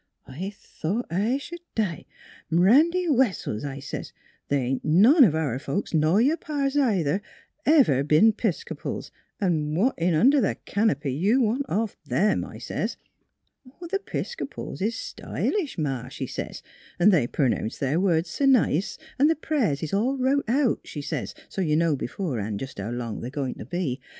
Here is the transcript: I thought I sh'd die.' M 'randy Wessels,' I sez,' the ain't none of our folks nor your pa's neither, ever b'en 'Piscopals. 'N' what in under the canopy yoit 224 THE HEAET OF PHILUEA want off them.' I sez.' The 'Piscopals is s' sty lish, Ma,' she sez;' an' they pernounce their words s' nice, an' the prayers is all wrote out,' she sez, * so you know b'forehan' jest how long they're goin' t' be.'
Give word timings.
I 0.25 0.49
thought 0.57 1.05
I 1.11 1.37
sh'd 1.37 1.61
die.' 1.75 2.05
M 2.51 2.59
'randy 2.61 3.07
Wessels,' 3.07 3.63
I 3.63 3.77
sez,' 3.77 4.13
the 4.49 4.55
ain't 4.55 4.83
none 4.83 5.23
of 5.23 5.35
our 5.35 5.59
folks 5.59 5.93
nor 5.93 6.19
your 6.19 6.37
pa's 6.37 6.75
neither, 6.75 7.21
ever 7.67 8.03
b'en 8.03 8.33
'Piscopals. 8.33 9.11
'N' 9.39 9.75
what 9.75 9.93
in 9.99 10.15
under 10.15 10.41
the 10.41 10.55
canopy 10.65 11.11
yoit 11.11 11.65
224 11.67 11.67
THE 11.67 11.67
HEAET 11.67 11.67
OF 11.69 11.69
PHILUEA 11.69 11.69
want 11.69 11.83
off 11.83 12.03
them.' 12.03 12.45
I 12.45 12.57
sez.' 12.57 12.97
The 13.91 13.99
'Piscopals 13.99 14.81
is 14.81 14.95
s' 14.95 14.95
sty 14.99 15.49
lish, 15.49 15.77
Ma,' 15.77 16.07
she 16.09 16.25
sez;' 16.25 16.63
an' 16.99 17.11
they 17.11 17.27
pernounce 17.27 17.77
their 17.77 17.99
words 17.99 18.29
s' 18.41 18.47
nice, 18.47 18.97
an' 19.19 19.27
the 19.27 19.35
prayers 19.35 19.83
is 19.83 19.93
all 19.93 20.17
wrote 20.17 20.49
out,' 20.49 20.81
she 20.83 21.03
sez, 21.03 21.35
* 21.41 21.47
so 21.47 21.61
you 21.61 21.75
know 21.75 21.95
b'forehan' 21.95 22.57
jest 22.57 22.79
how 22.79 22.89
long 22.89 23.21
they're 23.21 23.29
goin' 23.29 23.53
t' 23.53 23.65
be.' 23.65 24.01